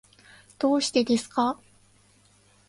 [0.57, 1.59] どうしてですか。